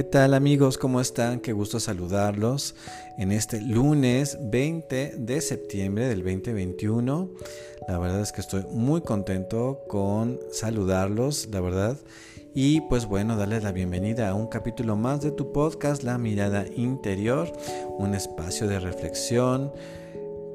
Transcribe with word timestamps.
¿Qué 0.00 0.04
tal 0.04 0.32
amigos? 0.32 0.78
¿Cómo 0.78 0.98
están? 0.98 1.40
Qué 1.40 1.52
gusto 1.52 1.78
saludarlos 1.78 2.74
en 3.18 3.32
este 3.32 3.60
lunes 3.60 4.38
20 4.40 5.16
de 5.18 5.40
septiembre 5.42 6.08
del 6.08 6.24
2021. 6.24 7.28
La 7.86 7.98
verdad 7.98 8.22
es 8.22 8.32
que 8.32 8.40
estoy 8.40 8.64
muy 8.70 9.02
contento 9.02 9.80
con 9.88 10.40
saludarlos, 10.52 11.50
la 11.52 11.60
verdad. 11.60 11.98
Y 12.54 12.80
pues 12.80 13.04
bueno, 13.04 13.36
darles 13.36 13.62
la 13.62 13.72
bienvenida 13.72 14.30
a 14.30 14.34
un 14.34 14.46
capítulo 14.46 14.96
más 14.96 15.20
de 15.20 15.32
tu 15.32 15.52
podcast, 15.52 16.02
La 16.02 16.16
Mirada 16.16 16.64
Interior, 16.74 17.52
un 17.98 18.14
espacio 18.14 18.68
de 18.68 18.80
reflexión 18.80 19.70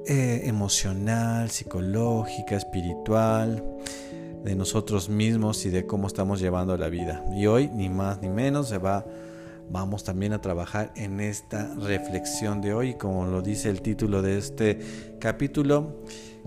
eh, 0.07 0.41
emocional, 0.46 1.52
psicológica, 1.52 2.55
espiritual 2.55 3.64
de 4.43 4.55
nosotros 4.55 5.07
mismos 5.07 5.68
y 5.68 5.70
de 5.70 5.85
cómo 5.85 6.07
estamos 6.07 6.40
llevando 6.40 6.76
la 6.77 6.90
vida. 6.90 7.23
Y 7.32 7.46
hoy, 7.46 7.70
ni 7.70 7.90
más 7.90 8.23
ni 8.23 8.30
menos, 8.30 8.70
se 8.70 8.80
va, 8.80 9.05
vamos 9.70 10.04
también 10.04 10.34
a 10.34 10.42
trabajar 10.42 10.92
en 10.96 11.20
esta 11.20 11.74
reflexión 11.76 12.62
de 12.62 12.74
hoy, 12.74 12.96
como 12.96 13.26
lo 13.26 13.42
dice 13.42 13.70
el 13.70 13.82
título 13.82 14.22
de 14.22 14.38
este 14.38 14.80
capítulo, 15.20 16.04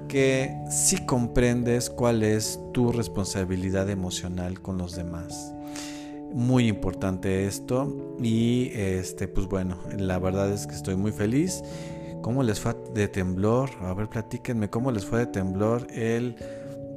que 0.08 0.56
si 0.70 1.04
comprendes 1.04 1.90
cuál 1.90 2.22
es 2.22 2.60
tu 2.72 2.92
responsabilidad 2.92 3.90
emocional 3.90 4.60
con 4.60 4.78
los 4.78 4.94
demás. 4.94 5.52
Muy 6.32 6.68
importante 6.68 7.46
esto 7.46 8.16
y 8.22 8.70
este 8.74 9.28
pues 9.28 9.46
bueno, 9.46 9.78
la 9.96 10.18
verdad 10.18 10.52
es 10.52 10.66
que 10.66 10.74
estoy 10.74 10.96
muy 10.96 11.12
feliz. 11.12 11.62
¿Cómo 12.22 12.42
les 12.42 12.60
fue 12.60 12.74
de 12.94 13.08
temblor? 13.08 13.70
A 13.80 13.94
ver, 13.94 14.08
platíquenme 14.08 14.68
cómo 14.68 14.92
les 14.92 15.06
fue 15.06 15.20
de 15.20 15.26
temblor 15.26 15.86
el 15.92 16.36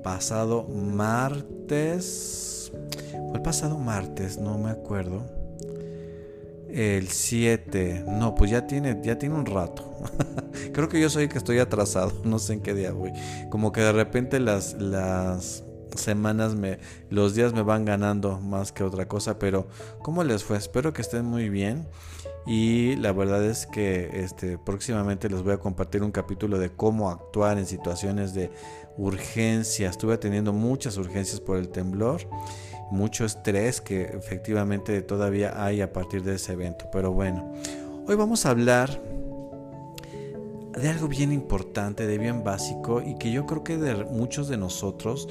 pasado 0.04 0.68
martes. 0.68 2.72
Fue 3.12 3.36
el 3.36 3.42
pasado 3.42 3.78
martes, 3.78 4.38
no 4.38 4.58
me 4.58 4.72
acuerdo. 4.72 5.41
El 6.74 7.10
7. 7.10 8.06
No, 8.08 8.36
pues 8.36 8.52
ya 8.52 8.68
tiene, 8.68 9.00
ya 9.04 9.18
tiene 9.18 9.36
un 9.36 9.46
rato. 9.46 9.96
Creo 10.74 10.90
que 10.90 11.02
yo 11.02 11.10
soy 11.10 11.24
el 11.24 11.30
que 11.30 11.38
estoy 11.38 11.60
atrasado. 11.60 12.12
No 12.24 12.40
sé 12.40 12.54
en 12.54 12.62
qué 12.62 12.74
día 12.74 12.92
voy. 12.92 13.12
Como 13.50 13.72
que 13.72 13.82
de 13.82 13.92
repente 13.92 14.40
las, 14.40 14.74
las 14.74 15.64
semanas 15.96 16.56
me, 16.56 16.80
los 17.10 17.36
días 17.36 17.54
me 17.54 17.62
van 17.62 17.84
ganando 17.86 18.40
más 18.40 18.72
que 18.72 18.84
otra 18.84 19.08
cosa. 19.08 19.38
Pero, 19.38 19.68
¿cómo 20.02 20.24
les 20.24 20.44
fue? 20.44 20.58
Espero 20.58 20.94
que 20.94 21.02
estén 21.02 21.26
muy 21.26 21.50
bien. 21.50 21.88
Y 22.46 22.96
la 22.96 23.12
verdad 23.12 23.46
es 23.46 23.68
que 23.68 24.24
este, 24.24 24.58
próximamente 24.58 25.30
les 25.30 25.44
voy 25.44 25.54
a 25.54 25.58
compartir 25.58 26.02
un 26.02 26.12
capítulo 26.12 26.58
de 26.58 26.72
cómo 26.72 27.10
actuar 27.10 27.60
en 27.60 27.68
situaciones 27.68 28.34
de 28.34 28.52
urgencia. 28.98 29.90
Estuve 29.90 30.18
teniendo 30.18 30.52
muchas 30.52 30.98
urgencias 30.98 31.40
por 31.40 31.58
el 31.58 31.70
temblor, 31.70 32.22
mucho 32.90 33.26
estrés 33.26 33.80
que 33.80 34.04
efectivamente 34.04 35.02
todavía 35.02 35.64
hay 35.64 35.82
a 35.82 35.94
partir 35.94 36.24
de 36.24 36.36
ese 36.36 36.54
evento. 36.54 36.86
Pero 36.92 37.12
bueno, 37.12 37.54
hoy 38.08 38.16
vamos 38.16 38.46
a 38.46 38.50
hablar 38.50 39.02
de 40.74 40.90
algo 40.90 41.08
bien 41.08 41.32
importante, 41.32 42.08
de 42.08 42.18
bien 42.18 42.44
básico 42.44 43.02
y 43.02 43.16
que 43.16 43.32
yo 43.32 43.46
creo 43.46 43.64
que 43.64 43.78
de 43.78 44.06
muchos 44.06 44.48
de 44.48 44.58
nosotros 44.58 45.28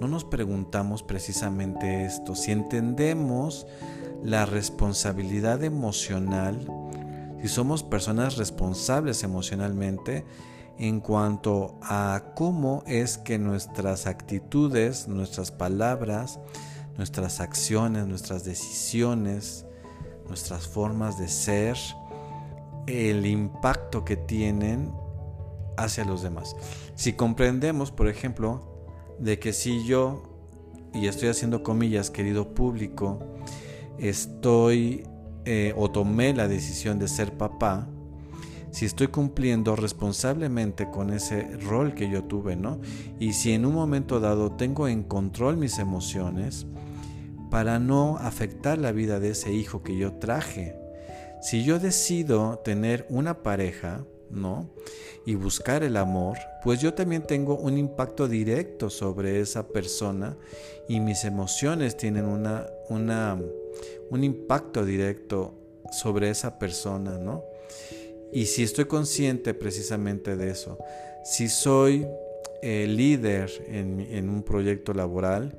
no 0.00 0.08
nos 0.08 0.24
preguntamos 0.24 1.02
precisamente 1.02 2.04
esto. 2.04 2.34
Si 2.34 2.52
entendemos 2.52 3.66
la 4.24 4.46
responsabilidad 4.46 5.62
emocional, 5.62 6.66
si 7.42 7.48
somos 7.48 7.82
personas 7.82 8.36
responsables 8.38 9.22
emocionalmente 9.22 10.24
en 10.78 11.00
cuanto 11.00 11.78
a 11.82 12.32
cómo 12.34 12.82
es 12.86 13.18
que 13.18 13.38
nuestras 13.38 14.06
actitudes, 14.06 15.06
nuestras 15.08 15.50
palabras, 15.50 16.40
nuestras 16.96 17.40
acciones, 17.40 18.06
nuestras 18.06 18.44
decisiones, 18.44 19.66
nuestras 20.26 20.66
formas 20.66 21.18
de 21.18 21.28
ser, 21.28 21.76
el 22.86 23.26
impacto 23.26 24.06
que 24.06 24.16
tienen 24.16 24.90
hacia 25.76 26.04
los 26.06 26.22
demás. 26.22 26.56
Si 26.94 27.12
comprendemos, 27.12 27.90
por 27.90 28.08
ejemplo, 28.08 28.86
de 29.18 29.38
que 29.38 29.52
si 29.52 29.84
yo, 29.84 30.22
y 30.94 31.08
estoy 31.08 31.28
haciendo 31.28 31.62
comillas, 31.62 32.10
querido 32.10 32.54
público, 32.54 33.18
estoy 33.98 35.04
eh, 35.44 35.74
o 35.76 35.90
tomé 35.90 36.32
la 36.34 36.48
decisión 36.48 36.98
de 36.98 37.08
ser 37.08 37.36
papá, 37.36 37.88
si 38.70 38.86
estoy 38.86 39.06
cumpliendo 39.06 39.76
responsablemente 39.76 40.90
con 40.90 41.12
ese 41.12 41.56
rol 41.58 41.94
que 41.94 42.10
yo 42.10 42.24
tuve, 42.24 42.56
¿no? 42.56 42.80
Y 43.20 43.34
si 43.34 43.52
en 43.52 43.66
un 43.66 43.74
momento 43.74 44.18
dado 44.18 44.50
tengo 44.52 44.88
en 44.88 45.04
control 45.04 45.56
mis 45.56 45.78
emociones 45.78 46.66
para 47.50 47.78
no 47.78 48.16
afectar 48.18 48.78
la 48.78 48.90
vida 48.90 49.20
de 49.20 49.30
ese 49.30 49.52
hijo 49.52 49.84
que 49.84 49.96
yo 49.96 50.14
traje. 50.14 50.76
Si 51.40 51.62
yo 51.62 51.78
decido 51.78 52.58
tener 52.64 53.06
una 53.10 53.44
pareja, 53.44 54.04
¿no? 54.28 54.70
Y 55.24 55.36
buscar 55.36 55.84
el 55.84 55.96
amor, 55.96 56.36
pues 56.64 56.80
yo 56.80 56.94
también 56.94 57.22
tengo 57.22 57.56
un 57.56 57.78
impacto 57.78 58.26
directo 58.26 58.90
sobre 58.90 59.40
esa 59.40 59.68
persona 59.68 60.36
y 60.88 60.98
mis 60.98 61.24
emociones 61.24 61.96
tienen 61.96 62.24
una, 62.24 62.66
una 62.88 63.38
un 64.10 64.24
impacto 64.24 64.84
directo 64.84 65.54
sobre 65.92 66.30
esa 66.30 66.58
persona, 66.58 67.18
¿no? 67.18 67.44
Y 68.32 68.46
si 68.46 68.62
estoy 68.62 68.86
consciente 68.86 69.54
precisamente 69.54 70.36
de 70.36 70.50
eso, 70.50 70.78
si 71.24 71.48
soy 71.48 72.06
eh, 72.62 72.86
líder 72.88 73.50
en, 73.68 74.00
en 74.00 74.28
un 74.28 74.42
proyecto 74.42 74.92
laboral, 74.92 75.56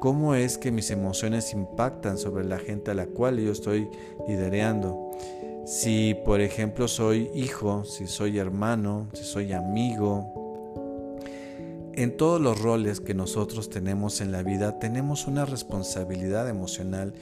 ¿cómo 0.00 0.34
es 0.34 0.58
que 0.58 0.70
mis 0.70 0.90
emociones 0.90 1.52
impactan 1.52 2.18
sobre 2.18 2.44
la 2.44 2.58
gente 2.58 2.90
a 2.90 2.94
la 2.94 3.06
cual 3.06 3.38
yo 3.38 3.52
estoy 3.52 3.88
liderando? 4.26 5.10
Si, 5.64 6.16
por 6.24 6.40
ejemplo, 6.40 6.88
soy 6.88 7.30
hijo, 7.34 7.84
si 7.84 8.06
soy 8.06 8.38
hermano, 8.38 9.08
si 9.12 9.24
soy 9.24 9.52
amigo, 9.52 10.37
en 11.98 12.16
todos 12.16 12.40
los 12.40 12.60
roles 12.62 13.00
que 13.00 13.12
nosotros 13.12 13.70
tenemos 13.70 14.20
en 14.20 14.30
la 14.30 14.44
vida 14.44 14.78
tenemos 14.78 15.26
una 15.26 15.44
responsabilidad 15.44 16.48
emocional 16.48 17.12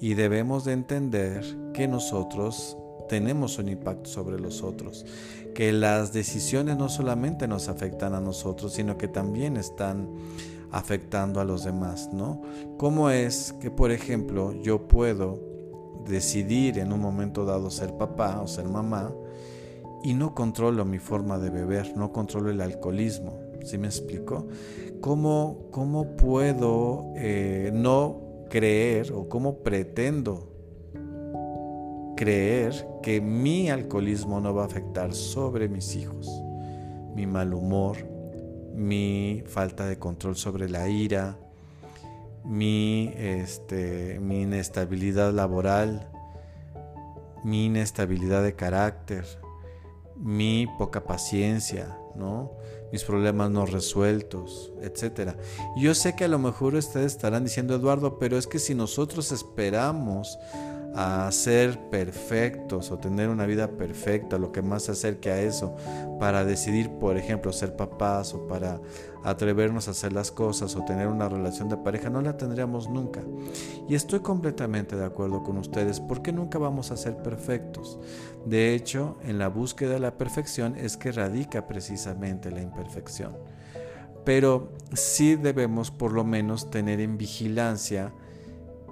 y 0.00 0.14
debemos 0.14 0.64
de 0.64 0.72
entender 0.72 1.44
que 1.72 1.86
nosotros 1.86 2.76
tenemos 3.08 3.58
un 3.58 3.68
impacto 3.68 4.10
sobre 4.10 4.40
los 4.40 4.64
otros, 4.64 5.06
que 5.54 5.70
las 5.70 6.12
decisiones 6.12 6.76
no 6.76 6.88
solamente 6.88 7.46
nos 7.46 7.68
afectan 7.68 8.12
a 8.12 8.20
nosotros, 8.20 8.72
sino 8.72 8.98
que 8.98 9.06
también 9.06 9.56
están 9.56 10.08
afectando 10.72 11.38
a 11.38 11.44
los 11.44 11.62
demás, 11.62 12.10
¿no? 12.12 12.42
¿Cómo 12.76 13.10
es 13.10 13.52
que, 13.60 13.70
por 13.70 13.92
ejemplo, 13.92 14.52
yo 14.52 14.88
puedo 14.88 15.38
decidir 16.08 16.80
en 16.80 16.92
un 16.92 16.98
momento 16.98 17.44
dado 17.44 17.70
ser 17.70 17.96
papá 17.96 18.40
o 18.40 18.48
ser 18.48 18.68
mamá 18.68 19.12
y 20.02 20.12
no 20.14 20.34
controlo 20.34 20.84
mi 20.84 20.98
forma 20.98 21.38
de 21.38 21.50
beber, 21.50 21.96
no 21.96 22.10
controlo 22.10 22.50
el 22.50 22.60
alcoholismo? 22.60 23.43
¿Sí 23.64 23.78
me 23.78 23.86
explico? 23.86 24.46
¿Cómo, 25.00 25.68
cómo 25.70 26.16
puedo 26.16 27.12
eh, 27.16 27.70
no 27.72 28.44
creer 28.50 29.12
o 29.12 29.28
cómo 29.28 29.62
pretendo 29.62 30.52
creer 32.16 32.86
que 33.02 33.20
mi 33.20 33.70
alcoholismo 33.70 34.40
no 34.40 34.54
va 34.54 34.62
a 34.62 34.66
afectar 34.66 35.14
sobre 35.14 35.68
mis 35.68 35.96
hijos? 35.96 36.28
Mi 37.14 37.26
mal 37.26 37.54
humor, 37.54 37.96
mi 38.74 39.42
falta 39.46 39.86
de 39.86 39.98
control 39.98 40.36
sobre 40.36 40.68
la 40.68 40.88
ira, 40.88 41.38
mi, 42.44 43.12
este, 43.16 44.20
mi 44.20 44.42
inestabilidad 44.42 45.32
laboral, 45.32 46.10
mi 47.44 47.66
inestabilidad 47.66 48.42
de 48.42 48.54
carácter, 48.54 49.24
mi 50.16 50.66
poca 50.78 51.04
paciencia, 51.04 51.98
¿no? 52.14 52.52
Mis 52.94 53.02
problemas 53.02 53.50
no 53.50 53.66
resueltos, 53.66 54.72
etc. 54.80 55.32
Yo 55.76 55.96
sé 55.96 56.14
que 56.14 56.26
a 56.26 56.28
lo 56.28 56.38
mejor 56.38 56.76
ustedes 56.76 57.06
estarán 57.06 57.42
diciendo, 57.42 57.74
Eduardo, 57.74 58.20
pero 58.20 58.38
es 58.38 58.46
que 58.46 58.60
si 58.60 58.72
nosotros 58.72 59.32
esperamos 59.32 60.38
a 60.94 61.28
ser 61.32 61.90
perfectos 61.90 62.92
o 62.92 62.98
tener 62.98 63.30
una 63.30 63.46
vida 63.46 63.66
perfecta, 63.66 64.38
lo 64.38 64.52
que 64.52 64.62
más 64.62 64.84
se 64.84 64.92
acerque 64.92 65.32
a 65.32 65.40
eso, 65.40 65.74
para 66.20 66.44
decidir, 66.44 66.88
por 66.88 67.16
ejemplo, 67.16 67.52
ser 67.52 67.74
papás 67.74 68.32
o 68.32 68.46
para 68.46 68.80
atrevernos 69.24 69.88
a 69.88 69.90
hacer 69.90 70.12
las 70.12 70.30
cosas 70.30 70.76
o 70.76 70.84
tener 70.84 71.08
una 71.08 71.28
relación 71.28 71.68
de 71.68 71.76
pareja, 71.76 72.10
no 72.10 72.20
la 72.20 72.36
tendríamos 72.36 72.88
nunca. 72.88 73.22
Y 73.88 73.96
estoy 73.96 74.20
completamente 74.20 74.94
de 74.94 75.04
acuerdo 75.04 75.42
con 75.42 75.58
ustedes, 75.58 75.98
porque 75.98 76.30
nunca 76.30 76.58
vamos 76.58 76.92
a 76.92 76.96
ser 76.96 77.16
perfectos. 77.16 77.98
De 78.44 78.74
hecho, 78.74 79.16
en 79.22 79.38
la 79.38 79.48
búsqueda 79.48 79.94
de 79.94 80.00
la 80.00 80.18
perfección 80.18 80.76
es 80.76 80.96
que 80.96 81.12
radica 81.12 81.66
precisamente 81.66 82.50
la 82.50 82.60
imperfección. 82.60 83.36
Pero 84.24 84.72
sí 84.92 85.36
debemos 85.36 85.90
por 85.90 86.12
lo 86.12 86.24
menos 86.24 86.70
tener 86.70 87.00
en 87.00 87.16
vigilancia 87.16 88.12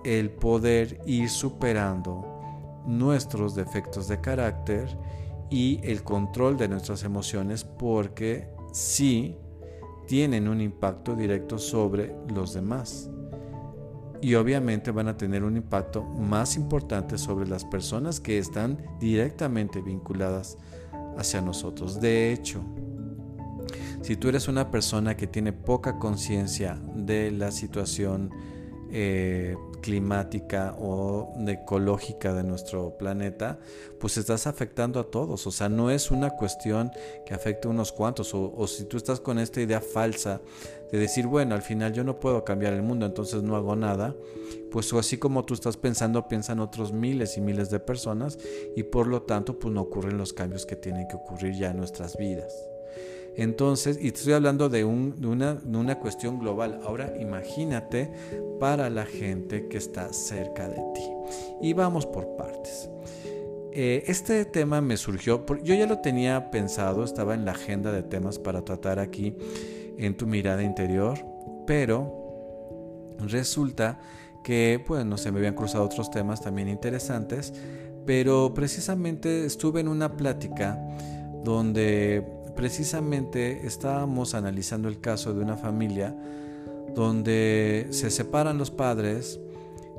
el 0.05 0.31
poder 0.31 1.01
ir 1.07 1.29
superando 1.29 2.83
nuestros 2.87 3.55
defectos 3.55 4.09
de 4.09 4.21
carácter 4.21 4.89
y 5.51 5.81
el 5.85 6.03
control 6.03 6.57
de 6.57 6.69
nuestras 6.69 7.05
emociones 7.05 7.65
porque 7.65 8.49
sí 8.73 9.37
tienen 10.07 10.49
un 10.49 10.61
impacto 10.61 11.15
directo 11.15 11.59
sobre 11.59 12.15
los 12.29 12.55
demás. 12.55 13.11
Y 14.23 14.37
obviamente 14.37 14.93
van 14.93 15.09
a 15.09 15.17
tener 15.17 15.43
un 15.43 15.57
impacto 15.57 16.05
más 16.05 16.57
importante 16.57 17.19
sobre 17.19 17.49
las 17.49 17.65
personas 17.65 18.21
que 18.21 18.39
están 18.39 18.79
directamente 19.01 19.83
vinculadas 19.83 20.57
hacia 21.19 21.41
nosotros. 21.41 22.01
De 22.01 22.33
hecho, 22.33 22.63
si 24.03 24.17
tú 24.17 24.29
eres 24.29 24.47
una 24.47 24.71
persona 24.71 25.17
que 25.17 25.27
tiene 25.27 25.53
poca 25.53 25.99
conciencia 25.99 26.81
de 26.95 27.33
la 27.33 27.51
situación 27.51 28.31
eh, 28.93 29.57
climática 29.81 30.77
o 30.79 31.35
ecológica 31.49 32.33
de 32.33 32.45
nuestro 32.45 32.97
planeta, 32.99 33.59
pues 33.99 34.17
estás 34.19 34.47
afectando 34.47 35.01
a 35.01 35.11
todos. 35.11 35.47
O 35.47 35.51
sea, 35.51 35.69
no 35.69 35.91
es 35.91 36.11
una 36.11 36.31
cuestión 36.31 36.93
que 37.27 37.35
afecte 37.35 37.67
a 37.67 37.71
unos 37.71 37.91
cuantos. 37.91 38.35
O, 38.35 38.53
o, 38.55 38.67
si 38.67 38.85
tú 38.85 38.97
estás 38.97 39.19
con 39.19 39.39
esta 39.39 39.61
idea 39.61 39.81
falsa 39.81 40.41
de 40.93 40.99
decir, 40.99 41.27
bueno, 41.27 41.55
al 41.55 41.63
final 41.63 41.95
yo 41.95 42.05
no 42.05 42.21
puedo 42.21 42.45
cambiar 42.45 42.75
el 42.75 42.83
mundo, 42.83 43.07
entonces 43.07 43.43
no 43.43 43.57
hago 43.57 43.75
nada, 43.75 44.15
pues 44.71 44.93
así 44.93 45.17
como 45.17 45.45
tú 45.45 45.55
estás 45.55 45.79
pensando, 45.79 46.29
piensan 46.29 46.61
otros 46.61 46.93
miles 46.93 47.39
y 47.39 47.41
miles 47.41 47.71
de 47.71 47.81
personas 47.81 48.39
y 48.77 48.83
por 48.85 49.07
lo 49.07 49.23
tanto, 49.23 49.59
pues 49.59 49.73
no 49.73 49.81
ocurren 49.81 50.19
los 50.19 50.35
cambios 50.35 50.67
que 50.67 50.77
tienen 50.77 51.09
que 51.09 51.17
ocurrir 51.17 51.55
ya 51.55 51.71
en 51.71 51.79
nuestras 51.79 52.17
vidas. 52.19 52.55
Entonces, 53.35 53.99
y 54.01 54.09
estoy 54.09 54.35
hablando 54.35 54.69
de, 54.69 54.85
una, 54.85 55.99
cuestión 55.99 56.39
global. 56.39 56.81
Ahora 56.85 57.15
imagínate 57.19 58.13
para 58.61 58.91
la 58.91 59.07
gente 59.07 59.69
que 59.69 59.79
está 59.79 60.13
cerca 60.13 60.69
de 60.69 60.77
ti. 60.95 61.09
Y 61.63 61.73
vamos 61.73 62.05
por 62.05 62.37
partes. 62.37 62.91
Eh, 63.75 64.05
este 64.07 64.45
tema 64.45 64.83
me 64.83 64.99
surgió, 64.99 65.47
yo 65.63 65.75
ya 65.75 65.87
lo 65.87 66.01
tenía 66.01 66.51
pensado, 66.51 67.05
estaba 67.05 67.33
en 67.33 67.47
la 67.47 67.53
agenda 67.53 67.91
de 67.91 68.03
temas 68.03 68.39
para 68.39 68.67
tratar 68.67 68.99
aquí 68.99 69.35
en 69.99 70.17
tu 70.17 70.27
mirada 70.27 70.63
interior, 70.63 71.19
pero 71.67 72.23
resulta 73.19 73.99
que, 74.43 74.85
bueno, 74.87 75.17
se 75.17 75.31
me 75.31 75.39
habían 75.39 75.55
cruzado 75.55 75.85
otros 75.85 76.11
temas 76.11 76.41
también 76.41 76.69
interesantes, 76.69 77.53
pero 78.05 78.53
precisamente 78.55 79.45
estuve 79.45 79.81
en 79.81 79.89
una 79.89 80.17
plática 80.17 80.79
donde 81.45 82.27
precisamente 82.57 83.67
estábamos 83.67 84.35
analizando 84.35 84.89
el 84.89 85.01
caso 85.01 85.33
de 85.33 85.41
una 85.41 85.57
familia 85.57 86.15
donde 86.95 87.87
se 87.91 88.11
separan 88.11 88.59
los 88.59 88.71
padres, 88.71 89.41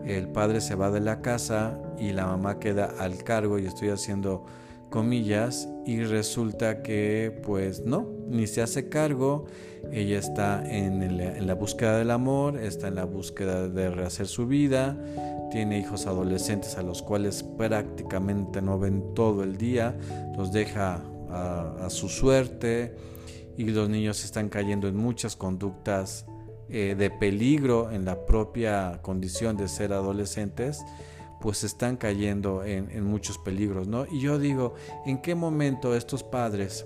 el 0.06 0.28
padre 0.28 0.62
se 0.62 0.76
va 0.76 0.92
de 0.92 1.00
la 1.00 1.22
casa 1.22 1.80
y 1.98 2.12
la 2.12 2.26
mamá 2.28 2.60
queda 2.60 2.94
al 3.00 3.24
cargo 3.24 3.58
y 3.58 3.66
estoy 3.66 3.90
haciendo 3.90 4.46
comillas 4.94 5.68
y 5.88 6.04
resulta 6.04 6.84
que 6.84 7.36
pues 7.42 7.84
no, 7.84 8.08
ni 8.28 8.46
se 8.46 8.62
hace 8.62 8.90
cargo, 8.90 9.46
ella 9.92 10.20
está 10.20 10.64
en, 10.70 11.48
la 11.48 11.56
búsqueda 11.56 11.98
del 11.98 12.12
amor, 12.12 12.58
está 12.60 12.90
en 12.90 12.96
la 12.96 13.06
búsqueda 13.06 13.70
de 13.70 13.90
rehacer 13.90 14.28
su 14.28 14.46
vida, 14.46 14.96
tiene 15.50 15.80
hijos 15.80 16.06
adolescentes 16.06 16.78
a 16.78 16.84
los 16.84 17.02
cuales 17.02 17.42
prácticamente 17.42 18.62
no 18.62 18.78
ven 18.78 19.16
todo 19.16 19.42
el 19.42 19.58
día, 19.58 19.98
los 20.38 20.54
deja 20.54 21.02
a, 21.32 21.90
su 21.90 22.08
suerte 22.08 22.96
y 23.58 23.66
los 23.72 23.90
niños 23.90 24.24
están 24.24 24.48
cayendo 24.48 24.88
en 24.88 24.96
muchas 24.96 25.36
conductas 25.36 26.28
eh, 26.70 26.94
de 26.96 27.10
peligro 27.10 27.90
en 27.90 28.06
la 28.06 28.28
propia 28.28 29.00
condición 29.02 29.58
de 29.58 29.70
ser 29.70 29.92
adolescentes, 29.92 30.84
pues 31.44 31.66
están 31.66 31.98
cayendo 31.98 32.64
en, 32.64 33.04
muchos 33.04 33.38
peligros, 33.38 33.86
¿no? 33.86 34.06
Y 34.10 34.22
yo 34.22 34.40
digo, 34.40 34.76
¿en 35.06 35.22
qué 35.22 35.36
momento 35.36 35.94
estos 35.94 36.24
padres 36.24 36.86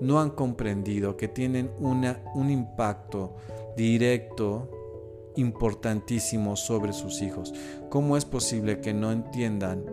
no 0.00 0.20
han 0.20 0.30
comprendido 0.30 1.16
que 1.16 1.28
tienen 1.28 1.70
una, 1.78 2.20
un 2.34 2.50
impacto 2.50 3.36
directo, 3.76 5.32
importantísimo 5.36 6.56
sobre 6.56 6.92
sus 6.92 7.22
hijos? 7.22 7.54
¿Cómo 7.88 8.16
es 8.16 8.24
posible 8.24 8.80
que 8.80 8.92
no 8.92 9.12
entiendan 9.12 9.84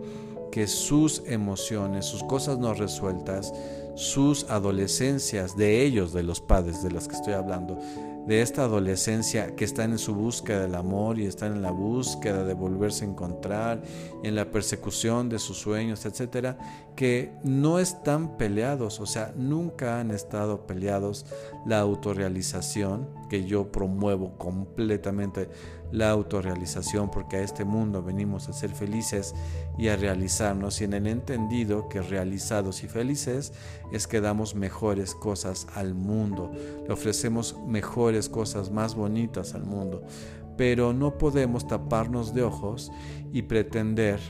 que 0.50 0.66
sus 0.66 1.22
emociones, 1.26 2.04
sus 2.04 2.24
cosas 2.24 2.58
no 2.58 2.74
resueltas, 2.74 3.54
sus 3.94 4.50
adolescencias 4.50 5.56
de 5.56 5.84
ellos, 5.84 6.12
de 6.12 6.24
los 6.24 6.40
padres 6.40 6.82
de 6.82 6.90
los 6.90 7.06
que 7.06 7.14
estoy 7.14 7.34
hablando, 7.34 7.78
de 8.26 8.40
esta 8.40 8.64
adolescencia 8.64 9.54
que 9.54 9.64
están 9.64 9.92
en 9.92 9.98
su 9.98 10.14
búsqueda 10.14 10.62
del 10.62 10.74
amor 10.74 11.18
y 11.18 11.26
están 11.26 11.52
en 11.52 11.62
la 11.62 11.70
búsqueda 11.70 12.44
de 12.44 12.54
volverse 12.54 13.04
a 13.04 13.08
encontrar, 13.08 13.82
en 14.22 14.34
la 14.34 14.50
persecución 14.50 15.28
de 15.28 15.38
sus 15.38 15.58
sueños, 15.58 16.06
etcétera, 16.06 16.56
que 16.96 17.32
no 17.42 17.78
están 17.78 18.38
peleados, 18.38 19.00
o 19.00 19.06
sea, 19.06 19.32
nunca 19.36 20.00
han 20.00 20.10
estado 20.10 20.66
peleados 20.66 21.26
la 21.66 21.80
autorrealización, 21.80 23.08
que 23.28 23.44
yo 23.44 23.70
promuevo 23.70 24.38
completamente 24.38 25.48
la 25.92 26.10
autorrealización, 26.10 27.10
porque 27.10 27.36
a 27.36 27.42
este 27.42 27.64
mundo 27.64 28.02
venimos 28.02 28.48
a 28.48 28.52
ser 28.52 28.70
felices 28.70 29.34
y 29.78 29.88
a 29.88 29.96
realizarnos, 29.96 30.80
y 30.80 30.84
en 30.84 30.94
el 30.94 31.06
entendido 31.06 31.88
que 31.88 32.02
realizados 32.02 32.82
y 32.84 32.88
felices 32.88 33.52
es 33.92 34.06
que 34.06 34.20
damos 34.20 34.54
mejores 34.54 35.14
cosas 35.14 35.66
al 35.74 35.94
mundo, 35.94 36.50
le 36.86 36.92
ofrecemos 36.92 37.56
mejores 37.66 38.28
cosas 38.28 38.70
más 38.70 38.94
bonitas 38.94 39.54
al 39.54 39.64
mundo, 39.64 40.02
pero 40.56 40.92
no 40.92 41.18
podemos 41.18 41.66
taparnos 41.66 42.34
de 42.34 42.42
ojos 42.42 42.90
y 43.32 43.42
pretender 43.42 44.20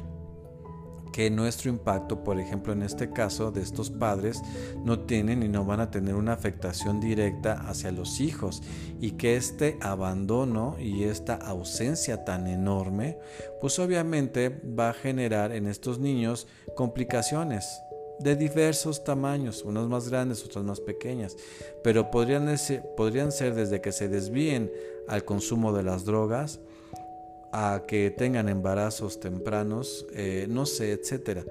que 1.15 1.31
nuestro 1.31 1.71
impacto, 1.71 2.25
por 2.25 2.41
ejemplo 2.41 2.73
en 2.73 2.83
este 2.83 3.13
caso 3.13 3.53
de 3.53 3.63
estos 3.63 3.89
padres, 3.89 4.43
no 4.85 4.99
tienen 4.99 5.45
y 5.45 5.49
no 5.49 5.65
van 5.65 5.79
a 5.79 5.89
tener 5.89 6.17
una 6.17 6.33
afectación 6.33 6.99
directa 6.99 7.53
hacia 7.69 7.93
los 7.93 8.21
hijos 8.21 8.65
y 8.99 9.13
que 9.13 9.37
este 9.37 9.79
abandono 9.81 10.75
y 10.77 11.05
esta 11.05 11.35
ausencia 11.35 12.25
tan 12.25 12.49
enorme, 12.49 13.17
pues 13.61 13.79
obviamente 13.79 14.49
va 14.49 14.89
a 14.89 14.93
generar 14.93 15.53
en 15.53 15.69
estos 15.69 16.01
niños 16.01 16.49
complicaciones 16.75 17.81
de 18.19 18.35
diversos 18.35 19.05
tamaños, 19.05 19.63
unas 19.63 19.87
más 19.87 20.09
grandes, 20.09 20.45
otras 20.45 20.65
más 20.65 20.81
pequeñas, 20.81 21.37
pero 21.85 22.11
podrían 22.11 22.59
ser, 22.59 22.83
podrían 22.97 23.31
ser 23.31 23.55
desde 23.55 23.81
que 23.81 23.93
se 23.93 24.09
desvíen 24.09 24.69
al 25.07 25.25
consumo 25.25 25.73
de 25.73 25.85
las 25.85 26.05
drogas, 26.05 26.59
a 27.57 27.85
que 27.87 28.11
tengan 28.11 28.49
embarazos 28.49 29.21
tempranos, 29.21 30.07
eh, 30.13 30.47
no 30.51 30.67
sé, 30.67 30.91
etcétera. 30.91 31.45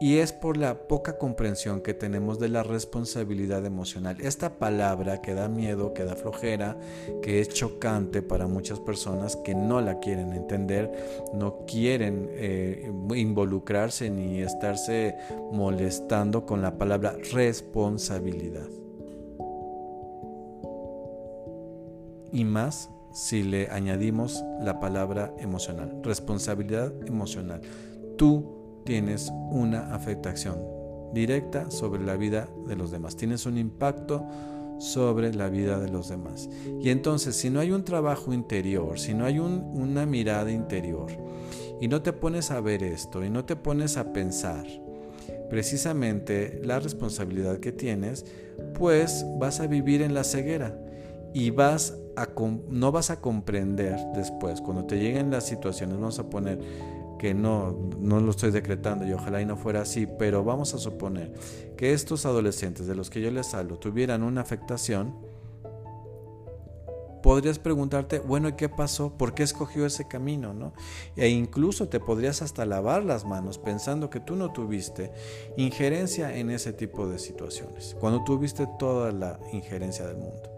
Y 0.00 0.18
es 0.18 0.32
por 0.32 0.56
la 0.56 0.86
poca 0.86 1.18
comprensión 1.18 1.80
que 1.80 1.92
tenemos 1.92 2.38
de 2.38 2.48
la 2.48 2.62
responsabilidad 2.62 3.66
emocional. 3.66 4.16
Esta 4.20 4.58
palabra 4.58 5.20
que 5.22 5.34
da 5.34 5.48
miedo, 5.48 5.92
que 5.92 6.04
da 6.04 6.14
flojera, 6.14 6.76
que 7.20 7.40
es 7.40 7.48
chocante 7.48 8.22
para 8.22 8.46
muchas 8.46 8.78
personas 8.78 9.34
que 9.34 9.56
no 9.56 9.80
la 9.80 9.98
quieren 9.98 10.32
entender, 10.34 10.92
no 11.32 11.64
quieren 11.66 12.28
eh, 12.32 12.92
involucrarse 13.14 14.10
ni 14.10 14.40
estarse 14.40 15.16
molestando 15.50 16.46
con 16.46 16.62
la 16.62 16.78
palabra 16.78 17.16
responsabilidad. 17.32 18.68
Y 22.30 22.44
más 22.44 22.90
si 23.14 23.44
le 23.44 23.70
añadimos 23.70 24.44
la 24.60 24.80
palabra 24.80 25.32
emocional, 25.38 26.00
responsabilidad 26.02 26.92
emocional. 27.06 27.60
Tú 28.18 28.82
tienes 28.84 29.32
una 29.50 29.94
afectación 29.94 30.58
directa 31.14 31.70
sobre 31.70 32.04
la 32.04 32.16
vida 32.16 32.48
de 32.66 32.74
los 32.74 32.90
demás, 32.90 33.16
tienes 33.16 33.46
un 33.46 33.56
impacto 33.56 34.26
sobre 34.78 35.32
la 35.32 35.48
vida 35.48 35.78
de 35.78 35.88
los 35.88 36.08
demás. 36.08 36.50
Y 36.80 36.90
entonces, 36.90 37.36
si 37.36 37.50
no 37.50 37.60
hay 37.60 37.70
un 37.70 37.84
trabajo 37.84 38.32
interior, 38.32 38.98
si 38.98 39.14
no 39.14 39.24
hay 39.24 39.38
una 39.38 40.04
mirada 40.06 40.50
interior, 40.50 41.12
y 41.80 41.86
no 41.86 42.02
te 42.02 42.12
pones 42.12 42.50
a 42.50 42.60
ver 42.60 42.82
esto, 42.82 43.24
y 43.24 43.30
no 43.30 43.44
te 43.44 43.54
pones 43.54 43.96
a 43.96 44.12
pensar 44.12 44.66
precisamente 45.48 46.60
la 46.64 46.80
responsabilidad 46.80 47.58
que 47.58 47.70
tienes, 47.70 48.26
pues 48.76 49.24
vas 49.38 49.60
a 49.60 49.68
vivir 49.68 50.02
en 50.02 50.12
la 50.12 50.24
ceguera 50.24 50.83
y 51.34 51.50
vas 51.50 51.98
no 52.70 52.92
vas 52.92 53.10
a 53.10 53.20
comprender 53.20 53.98
después, 54.14 54.60
cuando 54.60 54.84
te 54.84 54.98
lleguen 54.98 55.32
las 55.32 55.44
situaciones, 55.46 55.96
vamos 55.96 56.20
a 56.20 56.30
poner 56.30 56.60
que 57.18 57.34
no, 57.34 57.76
no 57.98 58.20
lo 58.20 58.30
estoy 58.30 58.52
decretando 58.52 59.04
y 59.04 59.12
ojalá 59.12 59.42
y 59.42 59.46
no 59.46 59.56
fuera 59.56 59.82
así, 59.82 60.06
pero 60.06 60.44
vamos 60.44 60.74
a 60.74 60.78
suponer 60.78 61.32
que 61.76 61.92
estos 61.92 62.24
adolescentes 62.24 62.86
de 62.86 62.94
los 62.94 63.10
que 63.10 63.20
yo 63.20 63.32
les 63.32 63.52
hablo 63.52 63.78
tuvieran 63.78 64.22
una 64.22 64.42
afectación, 64.42 65.14
podrías 67.20 67.58
preguntarte, 67.58 68.18
bueno, 68.18 68.48
¿y 68.48 68.52
qué 68.52 68.68
pasó? 68.68 69.16
¿Por 69.16 69.34
qué 69.34 69.42
escogió 69.42 69.86
ese 69.86 70.06
camino? 70.06 70.52
¿no? 70.52 70.72
E 71.16 71.30
incluso 71.30 71.88
te 71.88 71.98
podrías 71.98 72.42
hasta 72.42 72.66
lavar 72.66 73.02
las 73.02 73.24
manos 73.24 73.58
pensando 73.58 74.10
que 74.10 74.20
tú 74.20 74.36
no 74.36 74.52
tuviste 74.52 75.10
injerencia 75.56 76.36
en 76.36 76.50
ese 76.50 76.72
tipo 76.72 77.08
de 77.08 77.18
situaciones, 77.18 77.96
cuando 77.98 78.22
tuviste 78.22 78.68
toda 78.78 79.10
la 79.10 79.40
injerencia 79.52 80.06
del 80.06 80.18
mundo. 80.18 80.53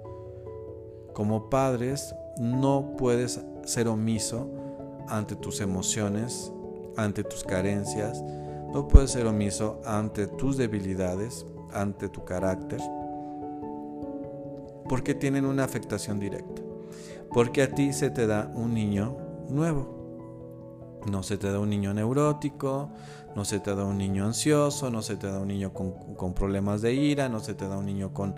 Como 1.17 1.49
padres 1.49 2.15
no 2.39 2.93
puedes 2.99 3.41
ser 3.65 3.89
omiso 3.89 4.51
ante 5.09 5.35
tus 5.35 5.63
emociones, 5.63 6.53
ante 6.95 7.25
tus 7.25 7.43
carencias, 7.43 8.23
no 8.75 8.87
puedes 8.87 9.13
ser 9.13 9.27
omiso 9.27 9.81
ante 9.87 10.27
tus 10.27 10.59
debilidades, 10.59 11.47
ante 11.73 12.11
tu 12.11 12.23
carácter, 12.27 12.83
porque 14.91 15.15
tienen 15.15 15.47
una 15.47 15.65
afectación 15.65 16.21
directa. 16.21 16.61
Porque 17.33 17.63
a 17.63 17.75
ti 17.75 17.95
se 17.95 18.11
te 18.11 18.27
da 18.27 18.53
un 18.55 18.75
niño 18.75 19.17
nuevo. 19.49 21.01
No 21.11 21.23
se 21.23 21.39
te 21.39 21.51
da 21.51 21.59
un 21.59 21.71
niño 21.71 21.95
neurótico, 21.95 22.91
no 23.35 23.47
se 23.47 23.59
te 23.59 23.75
da 23.75 23.85
un 23.87 23.97
niño 23.97 24.27
ansioso, 24.27 24.91
no 24.91 25.01
se 25.01 25.17
te 25.17 25.29
da 25.29 25.39
un 25.41 25.49
niño 25.49 25.73
con, 25.73 26.35
problemas 26.35 26.83
de 26.83 26.93
ira, 26.93 27.31
no 27.31 27.41
se 27.41 27.55
te 27.55 27.67
da 27.67 27.79
un 27.79 27.87
niño 27.87 28.13
con, 28.13 28.35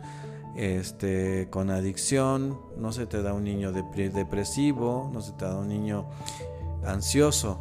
este, 0.56 1.48
con 1.50 1.70
adicción, 1.70 2.58
no 2.76 2.92
se 2.92 3.06
te 3.06 3.22
da 3.22 3.34
un 3.34 3.44
niño 3.44 3.72
depresivo, 3.72 5.10
no 5.12 5.20
se 5.20 5.32
te 5.32 5.44
da 5.44 5.56
un 5.56 5.68
niño 5.68 6.06
ansioso, 6.84 7.58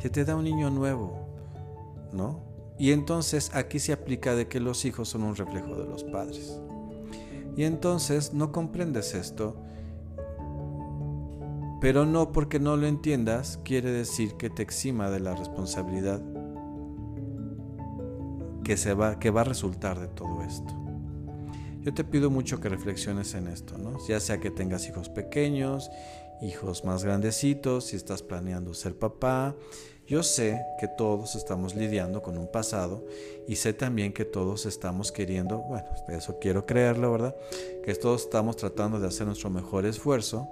se 0.00 0.10
te 0.10 0.24
da 0.24 0.36
un 0.36 0.44
niño 0.44 0.70
nuevo, 0.70 1.26
¿no? 2.12 2.40
Y 2.78 2.92
entonces 2.92 3.54
aquí 3.54 3.78
se 3.78 3.92
aplica 3.92 4.34
de 4.34 4.48
que 4.48 4.60
los 4.60 4.84
hijos 4.84 5.08
son 5.08 5.22
un 5.22 5.36
reflejo 5.36 5.76
de 5.76 5.86
los 5.86 6.04
padres. 6.04 6.60
Y 7.56 7.64
entonces 7.64 8.34
no 8.34 8.50
comprendes 8.50 9.14
esto 9.14 9.56
pero 11.84 12.06
no 12.06 12.32
porque 12.32 12.58
no 12.58 12.78
lo 12.78 12.86
entiendas 12.86 13.60
quiere 13.62 13.90
decir 13.90 14.36
que 14.38 14.48
te 14.48 14.62
exima 14.62 15.10
de 15.10 15.20
la 15.20 15.34
responsabilidad 15.34 16.22
que, 18.64 18.78
se 18.78 18.94
va, 18.94 19.18
que 19.18 19.28
va 19.28 19.42
a 19.42 19.44
resultar 19.44 20.00
de 20.00 20.08
todo 20.08 20.42
esto. 20.42 20.83
Yo 21.84 21.94
te 21.94 22.02
pido 22.02 22.30
mucho 22.30 22.60
que 22.60 22.68
reflexiones 22.68 23.34
en 23.34 23.46
esto, 23.46 23.78
¿no? 23.78 23.98
ya 24.08 24.18
sea 24.18 24.40
que 24.40 24.50
tengas 24.50 24.88
hijos 24.88 25.08
pequeños, 25.08 25.90
hijos 26.40 26.84
más 26.84 27.04
grandecitos, 27.04 27.86
si 27.86 27.96
estás 27.96 28.22
planeando 28.22 28.74
ser 28.74 28.98
papá. 28.98 29.54
Yo 30.06 30.22
sé 30.22 30.60
que 30.80 30.88
todos 30.88 31.34
estamos 31.34 31.74
lidiando 31.74 32.22
con 32.22 32.36
un 32.36 32.50
pasado 32.50 33.06
y 33.46 33.56
sé 33.56 33.72
también 33.72 34.12
que 34.12 34.24
todos 34.24 34.66
estamos 34.66 35.12
queriendo, 35.12 35.58
bueno, 35.58 35.86
eso 36.08 36.38
quiero 36.40 36.66
creerlo, 36.66 37.12
¿verdad? 37.12 37.36
Que 37.84 37.94
todos 37.94 38.22
estamos 38.22 38.56
tratando 38.56 38.98
de 38.98 39.06
hacer 39.06 39.26
nuestro 39.26 39.48
mejor 39.48 39.86
esfuerzo 39.86 40.48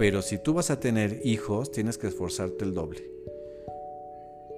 pero 0.00 0.22
si 0.22 0.38
tú 0.38 0.54
vas 0.54 0.70
a 0.70 0.80
tener 0.80 1.20
hijos, 1.24 1.70
tienes 1.72 1.98
que 1.98 2.06
esforzarte 2.06 2.64
el 2.64 2.72
doble. 2.72 3.06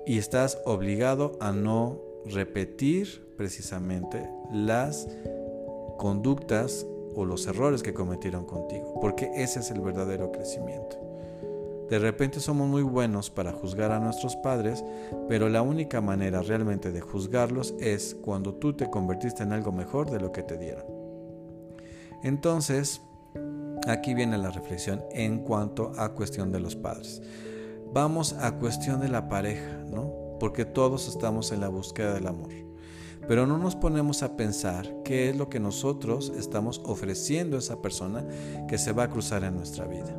Y 0.06 0.18
estás 0.18 0.60
obligado 0.64 1.36
a 1.40 1.50
no 1.50 2.00
repetir 2.26 3.26
precisamente 3.36 4.28
las 4.52 5.08
conductas 6.02 6.84
o 7.14 7.24
los 7.24 7.46
errores 7.46 7.84
que 7.84 7.94
cometieron 7.94 8.44
contigo, 8.44 8.98
porque 9.00 9.30
ese 9.36 9.60
es 9.60 9.70
el 9.70 9.80
verdadero 9.80 10.32
crecimiento. 10.32 10.98
De 11.88 12.00
repente 12.00 12.40
somos 12.40 12.68
muy 12.68 12.82
buenos 12.82 13.30
para 13.30 13.52
juzgar 13.52 13.92
a 13.92 14.00
nuestros 14.00 14.34
padres, 14.34 14.82
pero 15.28 15.48
la 15.48 15.62
única 15.62 16.00
manera 16.00 16.42
realmente 16.42 16.90
de 16.90 17.00
juzgarlos 17.00 17.74
es 17.78 18.16
cuando 18.16 18.54
tú 18.54 18.74
te 18.74 18.90
convertiste 18.90 19.44
en 19.44 19.52
algo 19.52 19.70
mejor 19.70 20.10
de 20.10 20.18
lo 20.18 20.32
que 20.32 20.42
te 20.42 20.58
dieron. 20.58 20.86
Entonces, 22.24 23.00
Aquí 23.86 24.14
viene 24.14 24.38
la 24.38 24.50
reflexión 24.50 25.02
en 25.10 25.40
cuanto 25.40 25.90
a 25.96 26.10
cuestión 26.10 26.52
de 26.52 26.60
los 26.60 26.76
padres. 26.76 27.20
Vamos 27.92 28.32
a 28.34 28.58
cuestión 28.58 29.00
de 29.00 29.08
la 29.08 29.28
pareja, 29.28 29.82
¿no? 29.90 30.36
Porque 30.38 30.64
todos 30.64 31.08
estamos 31.08 31.50
en 31.50 31.60
la 31.60 31.68
búsqueda 31.68 32.14
del 32.14 32.28
amor. 32.28 32.52
Pero 33.28 33.46
no 33.46 33.58
nos 33.58 33.76
ponemos 33.76 34.22
a 34.22 34.36
pensar 34.36 35.02
qué 35.04 35.30
es 35.30 35.36
lo 35.36 35.48
que 35.48 35.60
nosotros 35.60 36.32
estamos 36.36 36.80
ofreciendo 36.84 37.56
a 37.56 37.60
esa 37.60 37.80
persona 37.80 38.26
que 38.68 38.78
se 38.78 38.92
va 38.92 39.04
a 39.04 39.10
cruzar 39.10 39.44
en 39.44 39.56
nuestra 39.56 39.86
vida. 39.86 40.16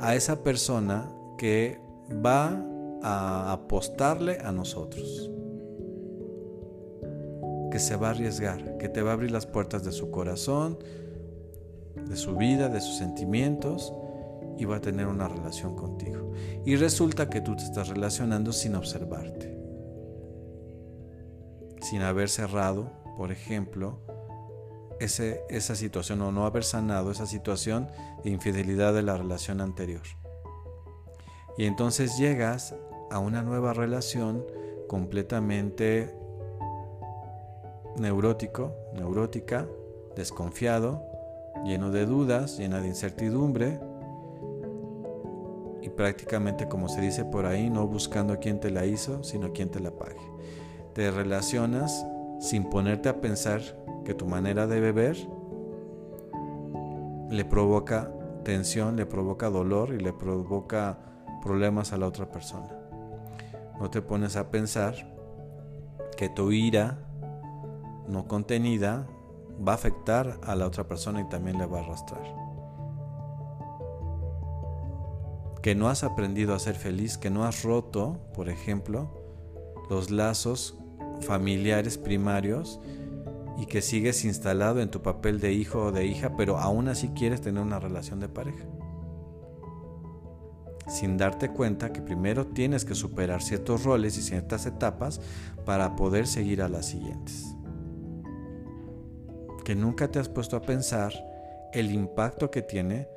A 0.00 0.14
esa 0.14 0.42
persona 0.42 1.10
que 1.38 1.80
va 2.24 2.64
a 3.02 3.52
apostarle 3.52 4.38
a 4.40 4.52
nosotros. 4.52 5.30
Que 7.70 7.78
se 7.78 7.96
va 7.96 8.08
a 8.08 8.10
arriesgar, 8.10 8.78
que 8.78 8.88
te 8.88 9.02
va 9.02 9.10
a 9.10 9.14
abrir 9.14 9.30
las 9.30 9.46
puertas 9.46 9.84
de 9.84 9.92
su 9.92 10.10
corazón, 10.10 10.78
de 12.08 12.16
su 12.16 12.36
vida, 12.36 12.68
de 12.68 12.80
sus 12.80 12.96
sentimientos 12.96 13.92
y 14.58 14.64
va 14.64 14.76
a 14.76 14.80
tener 14.80 15.06
una 15.06 15.28
relación 15.28 15.74
contigo. 15.74 16.32
Y 16.64 16.76
resulta 16.76 17.28
que 17.28 17.40
tú 17.40 17.56
te 17.56 17.64
estás 17.64 17.88
relacionando 17.88 18.52
sin 18.52 18.74
observarte, 18.74 19.53
sin 21.84 22.02
haber 22.02 22.30
cerrado, 22.30 22.90
por 23.16 23.30
ejemplo, 23.30 24.00
ese, 25.00 25.42
esa 25.50 25.74
situación 25.74 26.22
o 26.22 26.32
no 26.32 26.46
haber 26.46 26.64
sanado 26.64 27.10
esa 27.10 27.26
situación 27.26 27.88
de 28.24 28.30
infidelidad 28.30 28.94
de 28.94 29.02
la 29.02 29.16
relación 29.16 29.60
anterior. 29.60 30.02
Y 31.58 31.66
entonces 31.66 32.16
llegas 32.16 32.74
a 33.10 33.18
una 33.18 33.42
nueva 33.42 33.74
relación 33.74 34.44
completamente 34.88 36.16
neurótico, 37.96 38.74
neurótica, 38.94 39.68
desconfiado, 40.16 41.02
lleno 41.64 41.90
de 41.90 42.06
dudas, 42.06 42.58
llena 42.58 42.80
de 42.80 42.88
incertidumbre 42.88 43.78
y 45.82 45.90
prácticamente 45.90 46.66
como 46.66 46.88
se 46.88 47.02
dice 47.02 47.26
por 47.26 47.44
ahí, 47.44 47.68
no 47.68 47.86
buscando 47.86 48.32
a 48.32 48.38
quien 48.38 48.58
te 48.58 48.70
la 48.70 48.86
hizo, 48.86 49.22
sino 49.22 49.48
a 49.48 49.52
quien 49.52 49.70
te 49.70 49.80
la 49.80 49.90
pague. 49.90 50.34
Te 50.94 51.10
relacionas 51.10 52.06
sin 52.38 52.70
ponerte 52.70 53.08
a 53.08 53.20
pensar 53.20 53.60
que 54.04 54.14
tu 54.14 54.26
manera 54.26 54.68
de 54.68 54.78
beber 54.78 55.16
le 57.30 57.44
provoca 57.44 58.12
tensión, 58.44 58.94
le 58.94 59.04
provoca 59.04 59.50
dolor 59.50 59.92
y 59.92 59.98
le 59.98 60.12
provoca 60.12 60.98
problemas 61.42 61.92
a 61.92 61.96
la 61.96 62.06
otra 62.06 62.30
persona. 62.30 62.68
No 63.80 63.90
te 63.90 64.02
pones 64.02 64.36
a 64.36 64.50
pensar 64.52 64.94
que 66.16 66.28
tu 66.28 66.52
ira 66.52 66.98
no 68.06 68.28
contenida 68.28 69.08
va 69.66 69.72
a 69.72 69.74
afectar 69.74 70.38
a 70.44 70.54
la 70.54 70.66
otra 70.66 70.86
persona 70.86 71.22
y 71.22 71.28
también 71.28 71.58
le 71.58 71.66
va 71.66 71.78
a 71.78 71.82
arrastrar. 71.82 72.22
Que 75.60 75.74
no 75.74 75.88
has 75.88 76.04
aprendido 76.04 76.54
a 76.54 76.58
ser 76.60 76.76
feliz, 76.76 77.18
que 77.18 77.30
no 77.30 77.44
has 77.44 77.64
roto, 77.64 78.20
por 78.34 78.48
ejemplo, 78.48 79.08
los 79.90 80.10
lazos 80.10 80.78
familiares 81.20 81.98
primarios 81.98 82.80
y 83.58 83.66
que 83.66 83.82
sigues 83.82 84.24
instalado 84.24 84.80
en 84.80 84.90
tu 84.90 85.02
papel 85.02 85.40
de 85.40 85.52
hijo 85.52 85.84
o 85.84 85.92
de 85.92 86.06
hija, 86.06 86.36
pero 86.36 86.58
aún 86.58 86.88
así 86.88 87.08
quieres 87.08 87.40
tener 87.40 87.62
una 87.62 87.78
relación 87.78 88.20
de 88.20 88.28
pareja. 88.28 88.64
Sin 90.88 91.16
darte 91.16 91.48
cuenta 91.48 91.92
que 91.92 92.02
primero 92.02 92.48
tienes 92.48 92.84
que 92.84 92.94
superar 92.94 93.42
ciertos 93.42 93.84
roles 93.84 94.18
y 94.18 94.22
ciertas 94.22 94.66
etapas 94.66 95.20
para 95.64 95.96
poder 95.96 96.26
seguir 96.26 96.60
a 96.62 96.68
las 96.68 96.86
siguientes 96.86 97.54
que 99.64 99.74
nunca 99.74 100.08
te 100.08 100.18
has 100.18 100.28
puesto 100.28 100.56
a 100.56 100.62
pensar 100.62 101.12
el 101.72 101.90
impacto 101.90 102.50
que 102.50 102.62
tiene 102.62 103.08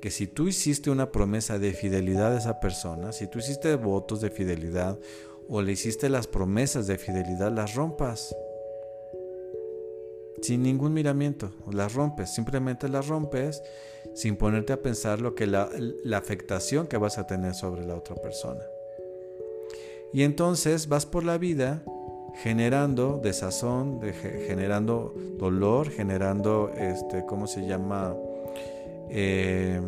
que 0.00 0.10
si 0.10 0.26
tú 0.26 0.48
hiciste 0.48 0.90
una 0.90 1.10
promesa 1.10 1.58
de 1.58 1.72
fidelidad 1.72 2.34
a 2.34 2.38
esa 2.38 2.60
persona, 2.60 3.12
si 3.12 3.28
tú 3.28 3.38
hiciste 3.38 3.74
votos 3.76 4.20
de 4.20 4.30
fidelidad 4.30 4.98
o 5.48 5.62
le 5.62 5.72
hiciste 5.72 6.08
las 6.08 6.26
promesas 6.26 6.86
de 6.86 6.98
fidelidad, 6.98 7.52
las 7.52 7.74
rompas. 7.74 8.34
Sin 10.40 10.62
ningún 10.62 10.92
miramiento, 10.92 11.52
las 11.70 11.94
rompes, 11.94 12.34
simplemente 12.34 12.88
las 12.88 13.06
rompes 13.06 13.62
sin 14.14 14.36
ponerte 14.36 14.72
a 14.72 14.82
pensar 14.82 15.20
lo 15.20 15.34
que 15.34 15.46
la, 15.46 15.68
afectación 16.14 16.86
que 16.86 16.96
vas 16.96 17.18
a 17.18 17.26
tener 17.26 17.54
sobre 17.54 17.84
la 17.86 17.96
otra 17.96 18.16
persona. 18.16 18.60
Y 20.12 20.22
entonces 20.22 20.88
vas 20.88 21.06
por 21.06 21.24
la 21.24 21.38
vida 21.38 21.82
generando 22.42 23.20
desazón, 23.22 24.00
generando 24.46 25.14
dolor, 25.38 25.90
generando, 25.90 26.70
este, 26.76 27.24
¿cómo 27.24 27.46
se 27.46 27.66
llama? 27.66 28.14
Em, 29.08 29.82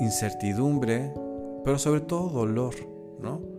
incertidumbre, 0.00 1.12
pero 1.64 1.78
sobre 1.78 2.00
todo 2.00 2.28
dolor, 2.28 2.74
¿no? 3.20 3.51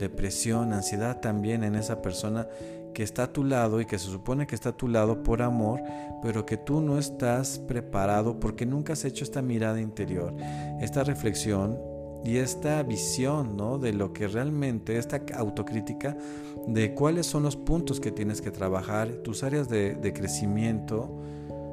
Depresión, 0.00 0.72
ansiedad 0.72 1.20
también 1.20 1.62
en 1.62 1.74
esa 1.74 2.00
persona 2.00 2.48
que 2.94 3.02
está 3.02 3.24
a 3.24 3.32
tu 3.32 3.44
lado 3.44 3.80
y 3.80 3.86
que 3.86 3.98
se 3.98 4.06
supone 4.06 4.46
que 4.46 4.54
está 4.54 4.70
a 4.70 4.76
tu 4.76 4.88
lado 4.88 5.22
por 5.22 5.42
amor, 5.42 5.80
pero 6.22 6.46
que 6.46 6.56
tú 6.56 6.80
no 6.80 6.98
estás 6.98 7.58
preparado 7.58 8.40
porque 8.40 8.66
nunca 8.66 8.94
has 8.94 9.04
hecho 9.04 9.24
esta 9.24 9.42
mirada 9.42 9.80
interior, 9.80 10.34
esta 10.80 11.04
reflexión 11.04 11.78
y 12.24 12.38
esta 12.38 12.82
visión 12.82 13.56
¿no? 13.56 13.78
de 13.78 13.92
lo 13.92 14.12
que 14.12 14.26
realmente, 14.26 14.96
esta 14.96 15.20
autocrítica 15.34 16.16
de 16.66 16.94
cuáles 16.94 17.26
son 17.26 17.42
los 17.42 17.56
puntos 17.56 18.00
que 18.00 18.10
tienes 18.10 18.40
que 18.40 18.50
trabajar, 18.50 19.08
tus 19.22 19.42
áreas 19.42 19.68
de, 19.68 19.94
de 19.94 20.12
crecimiento, 20.12 21.14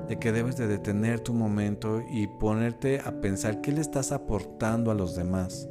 de 0.07 0.19
que 0.19 0.31
debes 0.31 0.55
de 0.57 0.67
detener 0.67 1.19
tu 1.19 1.33
momento 1.33 2.01
y 2.09 2.27
ponerte 2.27 2.99
a 2.99 3.19
pensar 3.19 3.61
qué 3.61 3.71
le 3.71 3.81
estás 3.81 4.11
aportando 4.11 4.91
a 4.91 4.95
los 4.95 5.15
demás. 5.15 5.67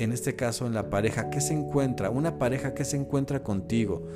En 0.00 0.12
este 0.12 0.34
caso, 0.34 0.66
en 0.66 0.72
la 0.72 0.88
pareja, 0.88 1.28
¿qué 1.28 1.42
se 1.42 1.52
encuentra? 1.52 2.08
Una 2.08 2.38
pareja 2.38 2.72
que 2.72 2.86
se 2.86 2.96
encuentra 2.96 3.42
contigo. 3.42 4.08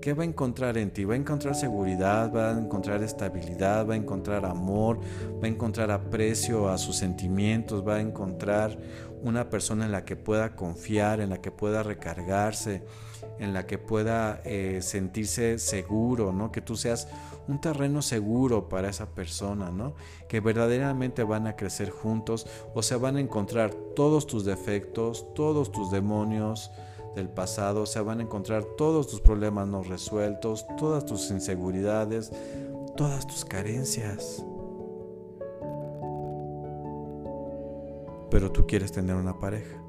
¿Qué 0.00 0.14
va 0.14 0.22
a 0.22 0.26
encontrar 0.26 0.78
en 0.78 0.92
ti? 0.92 1.04
Va 1.04 1.14
a 1.14 1.16
encontrar 1.16 1.56
seguridad, 1.56 2.32
va 2.32 2.50
a 2.50 2.56
encontrar 2.56 3.02
estabilidad, 3.02 3.84
va 3.84 3.94
a 3.94 3.96
encontrar 3.96 4.46
amor, 4.46 5.00
va 5.42 5.46
a 5.46 5.50
encontrar 5.50 5.90
aprecio 5.90 6.68
a 6.68 6.78
sus 6.78 6.98
sentimientos, 6.98 7.84
va 7.84 7.96
a 7.96 8.00
encontrar 8.00 8.78
una 9.24 9.50
persona 9.50 9.86
en 9.86 9.90
la 9.90 10.04
que 10.04 10.14
pueda 10.14 10.54
confiar, 10.54 11.18
en 11.18 11.30
la 11.30 11.40
que 11.40 11.50
pueda 11.50 11.82
recargarse, 11.82 12.84
en 13.38 13.52
la 13.52 13.66
que 13.66 13.78
pueda 13.78 14.40
eh, 14.44 14.80
sentirse 14.82 15.58
seguro, 15.58 16.32
¿no? 16.32 16.52
Que 16.52 16.60
tú 16.60 16.76
seas 16.76 17.08
un 17.48 17.60
terreno 17.60 18.00
seguro 18.02 18.68
para 18.68 18.88
esa 18.88 19.06
persona, 19.06 19.70
¿no? 19.70 19.94
Que 20.28 20.40
verdaderamente 20.40 21.24
van 21.24 21.46
a 21.46 21.56
crecer 21.56 21.90
juntos 21.90 22.46
o 22.74 22.82
se 22.82 22.96
van 22.96 23.16
a 23.16 23.20
encontrar 23.20 23.74
todos 23.94 24.26
tus 24.26 24.44
defectos, 24.44 25.26
todos 25.34 25.70
tus 25.70 25.90
demonios 25.90 26.70
del 27.14 27.28
pasado, 27.28 27.86
se 27.86 28.00
van 28.00 28.20
a 28.20 28.22
encontrar 28.22 28.64
todos 28.64 29.08
tus 29.08 29.20
problemas 29.20 29.68
no 29.68 29.82
resueltos, 29.82 30.66
todas 30.78 31.04
tus 31.04 31.30
inseguridades, 31.30 32.32
todas 32.96 33.26
tus 33.26 33.44
carencias. 33.44 34.44
Pero 38.30 38.50
tú 38.50 38.66
quieres 38.66 38.90
tener 38.90 39.14
una 39.14 39.38
pareja 39.38 39.83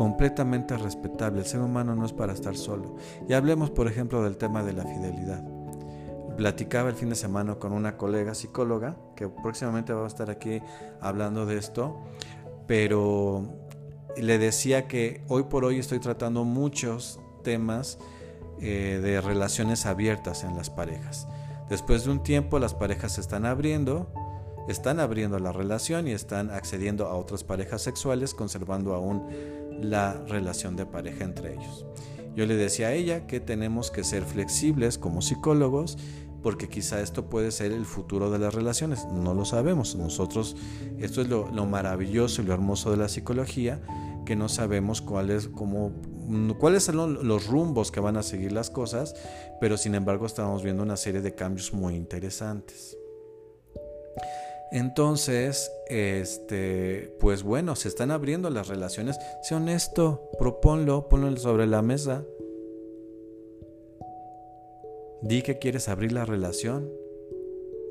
completamente 0.00 0.78
respetable. 0.78 1.40
El 1.40 1.44
ser 1.46 1.60
humano 1.60 1.94
no 1.94 2.06
es 2.06 2.14
para 2.14 2.32
estar 2.32 2.56
solo. 2.56 2.96
Y 3.28 3.34
hablemos, 3.34 3.68
por 3.68 3.86
ejemplo, 3.86 4.22
del 4.22 4.38
tema 4.38 4.62
de 4.62 4.72
la 4.72 4.84
fidelidad. 4.84 5.44
Platicaba 6.38 6.88
el 6.88 6.94
fin 6.94 7.10
de 7.10 7.16
semana 7.16 7.56
con 7.56 7.72
una 7.72 7.98
colega 7.98 8.34
psicóloga, 8.34 8.96
que 9.14 9.28
próximamente 9.28 9.92
va 9.92 10.04
a 10.04 10.06
estar 10.06 10.30
aquí 10.30 10.62
hablando 11.02 11.44
de 11.44 11.58
esto, 11.58 12.00
pero 12.66 13.44
le 14.16 14.38
decía 14.38 14.88
que 14.88 15.22
hoy 15.28 15.42
por 15.42 15.66
hoy 15.66 15.78
estoy 15.78 15.98
tratando 15.98 16.44
muchos 16.44 17.20
temas 17.44 17.98
eh, 18.58 19.00
de 19.02 19.20
relaciones 19.20 19.84
abiertas 19.84 20.44
en 20.44 20.56
las 20.56 20.70
parejas. 20.70 21.28
Después 21.68 22.06
de 22.06 22.12
un 22.12 22.22
tiempo 22.22 22.58
las 22.58 22.72
parejas 22.72 23.16
se 23.16 23.20
están 23.20 23.44
abriendo, 23.44 24.10
están 24.66 24.98
abriendo 24.98 25.38
la 25.38 25.52
relación 25.52 26.08
y 26.08 26.12
están 26.12 26.50
accediendo 26.50 27.06
a 27.06 27.16
otras 27.16 27.44
parejas 27.44 27.82
sexuales, 27.82 28.32
conservando 28.32 28.94
aún 28.94 29.59
la 29.82 30.14
relación 30.26 30.76
de 30.76 30.86
pareja 30.86 31.24
entre 31.24 31.54
ellos. 31.54 31.86
Yo 32.34 32.46
le 32.46 32.56
decía 32.56 32.88
a 32.88 32.92
ella 32.92 33.26
que 33.26 33.40
tenemos 33.40 33.90
que 33.90 34.04
ser 34.04 34.24
flexibles 34.24 34.98
como 34.98 35.20
psicólogos 35.20 35.98
porque 36.42 36.68
quizá 36.68 37.00
esto 37.00 37.28
puede 37.28 37.50
ser 37.50 37.72
el 37.72 37.84
futuro 37.84 38.30
de 38.30 38.38
las 38.38 38.54
relaciones. 38.54 39.06
No 39.06 39.34
lo 39.34 39.44
sabemos. 39.44 39.94
Nosotros, 39.94 40.56
esto 40.98 41.20
es 41.20 41.28
lo, 41.28 41.46
maravilloso 41.66 42.42
y 42.42 42.46
lo 42.46 42.54
hermoso 42.54 42.90
de 42.90 42.96
la 42.96 43.08
psicología, 43.08 43.80
que 44.24 44.36
no 44.36 44.48
sabemos 44.48 45.02
cuáles, 45.02 45.48
cómo, 45.48 45.92
cuáles 46.58 46.84
son 46.84 47.26
los 47.26 47.46
rumbos 47.46 47.90
que 47.90 48.00
van 48.00 48.16
a 48.16 48.22
seguir 48.22 48.52
las 48.52 48.70
cosas, 48.70 49.14
pero 49.60 49.76
sin 49.76 49.94
embargo 49.94 50.26
estamos 50.26 50.62
viendo 50.62 50.82
una 50.82 50.96
serie 50.96 51.20
de 51.20 51.34
cambios 51.34 51.72
muy 51.72 51.94
interesantes. 51.94 52.96
Entonces, 54.72 55.72
este, 55.88 57.12
pues 57.18 57.42
bueno, 57.42 57.74
se 57.74 57.88
están 57.88 58.10
abriendo 58.10 58.50
las 58.50 58.68
relaciones. 58.68 59.18
Sé 59.42 59.56
honesto, 59.56 60.30
proponlo, 60.38 61.08
ponlo 61.08 61.36
sobre 61.36 61.66
la 61.66 61.82
mesa. 61.82 62.24
Di 65.22 65.42
que 65.42 65.58
quieres 65.58 65.88
abrir 65.88 66.12
la 66.12 66.24
relación. 66.24 66.88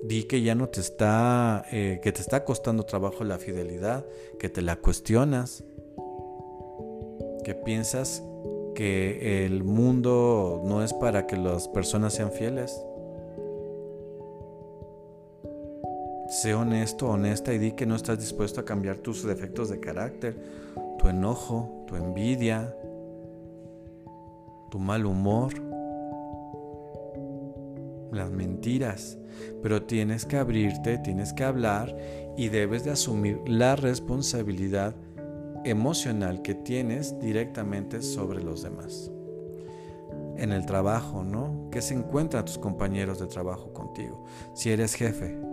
Di 0.04 0.24
que 0.24 0.42
ya 0.42 0.56
no 0.56 0.70
te 0.70 0.80
está, 0.80 1.66
eh, 1.72 2.00
que 2.02 2.14
te 2.14 2.22
está 2.22 2.46
costando 2.46 2.84
trabajo 2.84 3.26
la 3.26 3.38
fidelidad, 3.38 4.06
que 4.40 4.48
te 4.48 4.62
la 4.62 4.78
cuestionas, 4.78 5.66
que 7.44 7.54
piensas 7.54 8.24
que 8.74 9.46
el 9.46 9.66
mundo 9.66 10.62
no 10.64 10.82
es 10.82 10.94
para 10.94 11.28
que 11.28 11.36
las 11.36 11.68
personas 11.68 12.14
sean 12.14 12.32
fieles. 12.32 12.82
Sé 16.42 16.54
honesto, 16.54 17.10
honesta 17.10 17.54
y 17.54 17.58
di 17.58 17.74
que 17.74 17.86
no 17.86 17.98
estás 17.98 18.18
dispuesto 18.18 18.62
a 18.62 18.64
cambiar 18.64 19.00
tus 19.00 19.26
defectos 19.26 19.68
de 19.68 19.82
carácter, 19.82 20.42
tu 20.98 21.10
enojo, 21.10 21.84
tu 21.86 21.98
envidia, 21.98 22.74
tu 24.72 24.80
mal 24.80 25.06
humor, 25.06 25.52
las 28.14 28.32
mentiras. 28.32 29.18
Pero 29.62 29.84
tienes 29.84 30.24
que 30.24 30.38
abrirte, 30.38 30.98
tienes 31.00 31.34
que 31.34 31.44
hablar 31.44 31.94
y 32.38 32.48
debes 32.48 32.86
de 32.86 32.92
asumir 32.92 33.42
la 33.46 33.76
responsabilidad 33.76 34.96
emocional 35.66 36.42
que 36.42 36.56
tienes 36.56 37.20
directamente 37.20 38.02
sobre 38.02 38.42
los 38.42 38.64
demás. 38.64 39.12
En 40.38 40.54
el 40.54 40.66
trabajo, 40.66 41.22
¿no? 41.22 41.68
¿Qué 41.70 41.82
se 41.82 41.96
encuentran 41.96 42.46
tus 42.46 42.58
compañeros 42.58 43.20
de 43.20 43.28
trabajo 43.28 43.74
contigo? 43.74 44.24
Si 44.54 44.72
eres 44.72 44.94
jefe, 44.94 45.49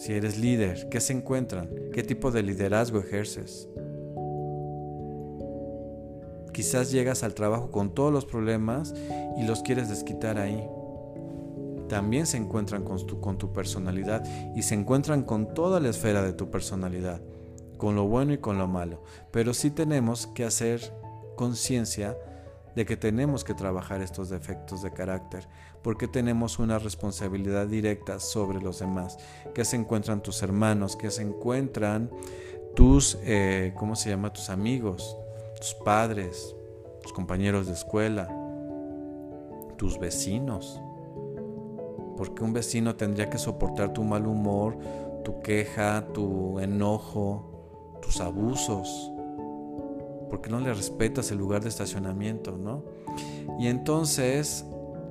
si 0.00 0.14
eres 0.14 0.38
líder, 0.38 0.88
¿qué 0.88 0.98
se 0.98 1.12
encuentran? 1.12 1.68
¿Qué 1.92 2.02
tipo 2.02 2.30
de 2.30 2.42
liderazgo 2.42 3.00
ejerces? 3.00 3.68
Quizás 6.54 6.90
llegas 6.90 7.22
al 7.22 7.34
trabajo 7.34 7.70
con 7.70 7.94
todos 7.94 8.10
los 8.10 8.24
problemas 8.24 8.94
y 9.36 9.42
los 9.42 9.60
quieres 9.60 9.90
desquitar 9.90 10.38
ahí. 10.38 10.66
También 11.90 12.26
se 12.26 12.38
encuentran 12.38 12.82
con 12.82 13.36
tu, 13.36 13.52
personalidad 13.52 14.24
y 14.56 14.62
se 14.62 14.74
encuentran 14.74 15.22
con 15.22 15.52
toda 15.52 15.80
la 15.80 15.90
esfera 15.90 16.22
de 16.22 16.32
tu 16.32 16.50
personalidad, 16.50 17.20
con 17.76 17.94
lo 17.94 18.06
bueno 18.06 18.32
y 18.32 18.38
con 18.38 18.56
lo 18.56 18.66
malo. 18.66 19.02
Pero 19.30 19.52
sí 19.52 19.70
tenemos 19.70 20.26
que 20.28 20.46
hacer 20.46 20.80
conciencia 21.36 22.16
de 22.80 22.86
que 22.86 22.96
tenemos 22.96 23.44
que 23.44 23.52
trabajar 23.52 24.00
estos 24.00 24.30
defectos 24.30 24.80
de 24.80 24.90
carácter, 24.90 25.46
porque 25.82 26.08
tenemos 26.08 26.58
una 26.58 26.78
responsabilidad 26.78 27.66
directa 27.66 28.18
sobre 28.20 28.58
los 28.58 28.78
demás, 28.78 29.18
que 29.52 29.66
se 29.66 29.76
encuentran 29.76 30.22
tus 30.22 30.42
hermanos, 30.42 30.96
que 30.96 31.10
se 31.10 31.20
encuentran 31.20 32.10
tus, 32.74 33.18
eh, 33.20 33.74
¿cómo 33.76 33.96
se 33.96 34.08
llama? 34.08 34.32
Tus 34.32 34.48
amigos, 34.48 35.14
tus 35.58 35.74
padres, 35.74 36.56
tus 37.02 37.12
compañeros 37.12 37.66
de 37.66 37.74
escuela, 37.74 38.34
tus 39.76 39.98
vecinos. 39.98 40.80
Porque 42.16 42.42
un 42.42 42.54
vecino 42.54 42.96
tendría 42.96 43.28
que 43.28 43.36
soportar 43.36 43.92
tu 43.92 44.04
mal 44.04 44.26
humor, 44.26 44.78
tu 45.22 45.42
queja, 45.42 46.06
tu 46.14 46.58
enojo, 46.60 47.98
tus 48.00 48.22
abusos 48.22 49.09
porque 50.30 50.48
no 50.48 50.60
le 50.60 50.72
respetas 50.72 51.30
el 51.30 51.38
lugar 51.38 51.62
de 51.62 51.68
estacionamiento, 51.68 52.56
¿no? 52.56 52.84
Y 53.58 53.66
entonces, 53.66 54.64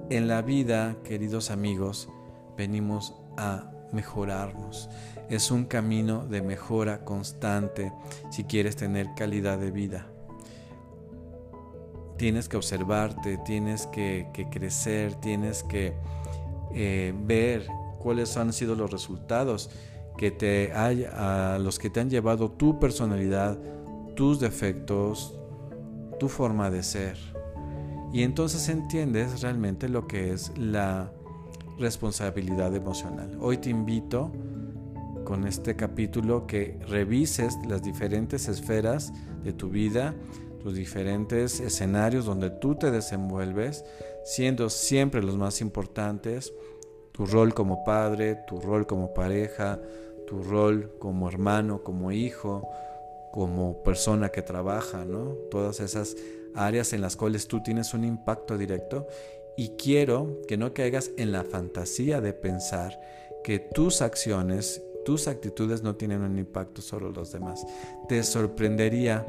en 0.10 0.28
la 0.28 0.42
vida, 0.42 0.96
queridos 1.04 1.52
amigos, 1.52 2.10
venimos 2.58 3.14
a 3.38 3.72
mejorarnos. 3.92 4.90
Es 5.30 5.52
un 5.52 5.66
camino 5.66 6.26
de 6.26 6.42
mejora 6.42 7.06
constante 7.06 7.94
si 8.32 8.44
quieres 8.44 8.76
tener 8.76 9.14
calidad 9.16 9.60
de 9.60 9.72
vida. 9.72 10.08
Tienes 12.18 12.50
que 12.50 12.58
observarte, 12.58 13.38
tienes 13.46 13.88
que, 13.88 14.28
crecer, 14.52 15.16
tienes 15.16 15.64
que 15.64 15.94
eh, 16.74 17.14
ver 17.24 17.68
cuáles 18.00 18.36
han 18.38 18.52
sido 18.52 18.76
los 18.76 18.92
resultados 18.92 19.70
que 20.18 20.32
te 20.32 20.74
a 20.74 21.58
los 21.62 21.80
que 21.80 21.90
te 21.90 22.02
han 22.02 22.10
llevado 22.10 22.52
tu 22.52 22.78
personalidad, 22.78 23.58
tus 24.20 24.38
defectos, 24.42 25.34
tu 26.20 26.28
forma 26.28 26.70
de 26.70 26.84
ser. 26.84 27.16
Y 28.12 28.24
entonces 28.24 28.68
entiendes 28.68 29.42
realmente 29.42 29.88
lo 29.88 30.10
que 30.10 30.34
es 30.34 30.52
la 30.58 31.14
responsabilidad 31.78 32.76
emocional. 32.76 33.38
Hoy 33.40 33.60
te 33.60 33.70
invito 33.70 34.30
con 35.24 35.48
este 35.48 35.78
capítulo 35.78 36.48
que 36.48 36.78
revises 36.90 37.58
las 37.66 37.82
diferentes 37.82 38.50
esferas 38.50 39.14
de 39.42 39.54
tu 39.54 39.70
vida, 39.70 40.14
los 40.66 40.76
diferentes 40.76 41.62
escenarios 41.62 42.26
donde 42.26 42.50
tú 42.50 42.76
te 42.76 42.92
desenvuelves, 42.92 43.86
siendo 44.26 44.70
siempre 44.70 45.24
los 45.24 45.38
más 45.38 45.62
importantes, 45.62 46.54
tu 47.14 47.26
rol 47.26 47.54
como 47.54 47.86
padre, 47.86 48.38
tu 48.50 48.60
rol 48.60 48.86
como 48.86 49.14
pareja, 49.14 49.80
tu 50.28 50.44
rol 50.44 50.92
como 51.00 51.30
hermano, 51.30 51.84
como 51.84 52.12
hijo, 52.12 52.70
como 53.32 53.84
persona 53.84 54.30
que 54.30 54.42
trabaja, 54.42 55.06
¿no? 55.06 55.34
Todas 55.52 55.80
esas 55.80 56.16
áreas 56.56 56.94
en 56.94 57.02
las 57.02 57.16
cuales 57.16 57.48
tú 57.48 57.62
tienes 57.62 57.94
un 57.94 58.04
impacto 58.04 58.58
directo 58.58 59.08
y 59.56 59.70
quiero 59.70 60.42
que 60.48 60.58
no 60.58 60.74
caigas 60.74 61.12
en 61.18 61.32
la 61.32 61.44
fantasía 61.44 62.22
de 62.22 62.34
pensar 62.34 63.00
que 63.44 63.60
tus 63.60 64.02
acciones, 64.02 64.82
tus 65.06 65.28
actitudes 65.28 65.84
no 65.84 65.96
tienen 65.96 66.22
un 66.22 66.38
impacto 66.38 66.82
sobre 66.82 67.12
los 67.12 67.32
demás. 67.32 67.66
Te 68.08 68.24
sorprendería 68.24 69.26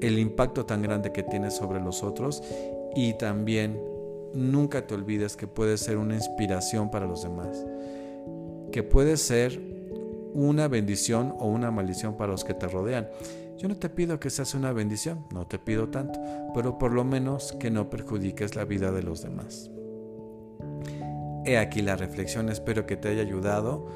el 0.00 0.18
impacto 0.18 0.66
tan 0.66 0.82
grande 0.82 1.12
que 1.12 1.22
tienes 1.22 1.54
sobre 1.54 1.80
los 1.80 2.02
otros 2.02 2.42
y 2.94 3.14
también 3.14 3.80
nunca 4.34 4.86
te 4.86 4.94
olvides 4.94 5.36
que 5.36 5.46
puedes 5.46 5.80
ser 5.80 5.96
una 5.96 6.14
inspiración 6.14 6.90
para 6.90 7.06
los 7.06 7.22
demás, 7.22 7.64
que 8.70 8.82
puedes 8.82 9.20
ser 9.22 9.71
una 10.32 10.68
bendición 10.68 11.34
o 11.38 11.46
una 11.46 11.70
maldición 11.70 12.16
para 12.16 12.32
los 12.32 12.44
que 12.44 12.54
te 12.54 12.68
rodean. 12.68 13.08
Yo 13.58 13.68
no 13.68 13.76
te 13.76 13.88
pido 13.88 14.18
que 14.18 14.30
seas 14.30 14.54
una 14.54 14.72
bendición, 14.72 15.24
no 15.32 15.46
te 15.46 15.58
pido 15.58 15.88
tanto, 15.88 16.18
pero 16.54 16.78
por 16.78 16.92
lo 16.92 17.04
menos 17.04 17.52
que 17.52 17.70
no 17.70 17.90
perjudiques 17.90 18.56
la 18.56 18.64
vida 18.64 18.90
de 18.90 19.02
los 19.02 19.22
demás. 19.22 19.70
He 21.44 21.58
aquí 21.58 21.82
la 21.82 21.96
reflexión, 21.96 22.48
espero 22.48 22.86
que 22.86 22.96
te 22.96 23.08
haya 23.08 23.22
ayudado. 23.22 23.86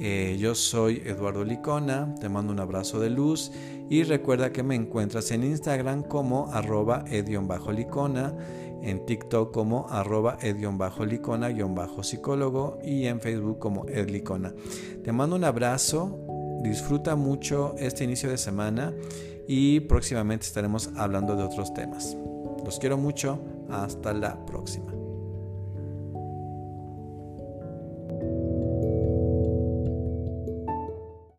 Eh, 0.00 0.36
yo 0.38 0.54
soy 0.54 1.02
Eduardo 1.04 1.44
Licona, 1.44 2.14
te 2.20 2.28
mando 2.28 2.52
un 2.52 2.60
abrazo 2.60 3.00
de 3.00 3.10
luz 3.10 3.50
y 3.90 4.04
recuerda 4.04 4.52
que 4.52 4.62
me 4.62 4.76
encuentras 4.76 5.32
en 5.32 5.42
Instagram 5.42 6.04
como 6.04 6.52
arroba 6.52 7.04
licona 7.08 8.34
en 8.82 9.06
TikTok 9.06 9.52
como 9.52 9.88
arroba 9.88 10.38
ed-licona-psicólogo 10.40 12.78
y 12.82 13.06
en 13.06 13.20
Facebook 13.20 13.58
como 13.58 13.86
edlicona. 13.86 14.54
Te 15.02 15.12
mando 15.12 15.36
un 15.36 15.44
abrazo, 15.44 16.18
disfruta 16.62 17.16
mucho 17.16 17.74
este 17.78 18.04
inicio 18.04 18.30
de 18.30 18.38
semana 18.38 18.94
y 19.46 19.80
próximamente 19.80 20.46
estaremos 20.46 20.90
hablando 20.96 21.36
de 21.36 21.44
otros 21.44 21.74
temas. 21.74 22.16
Los 22.64 22.78
quiero 22.78 22.96
mucho, 22.98 23.40
hasta 23.70 24.12
la 24.12 24.44
próxima. 24.44 24.97